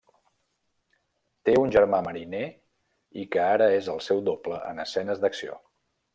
Té 1.49 1.53
un 1.63 1.73
germà 1.75 1.99
mariner 2.07 2.41
i 3.25 3.27
que 3.37 3.45
ara 3.59 3.69
és 3.75 3.93
el 3.97 4.03
seu 4.09 4.27
doble 4.31 4.61
en 4.73 4.85
escenes 4.87 5.25
d'acció. 5.27 5.63